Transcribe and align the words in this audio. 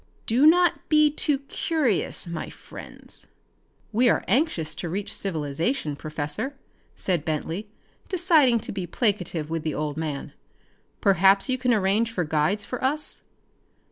Do 0.25 0.47
not 0.47 0.89
be 0.89 1.11
too 1.11 1.37
curious, 1.47 2.27
my 2.27 2.49
friends." 2.49 3.27
"We 3.91 4.09
are 4.09 4.23
anxious 4.27 4.73
to 4.81 4.89
reach 4.89 5.13
civilization, 5.13 5.95
Professor," 5.95 6.55
said 6.95 7.23
Bentley, 7.23 7.69
deciding 8.09 8.61
to 8.61 8.71
be 8.71 8.87
placative 8.87 9.51
with 9.51 9.61
the 9.61 9.75
old 9.75 9.97
man. 9.97 10.33
"Perhaps 11.01 11.49
you 11.49 11.59
can 11.59 11.71
arrange 11.71 12.11
for 12.11 12.23
guides 12.23 12.65
for 12.65 12.83
us?" 12.83 13.21